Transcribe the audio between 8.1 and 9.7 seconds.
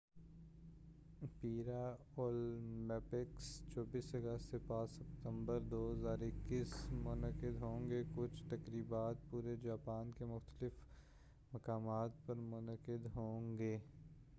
کچھ تقریبات پورے